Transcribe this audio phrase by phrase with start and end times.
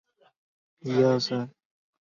[0.81, 1.49] 弘定五年出生。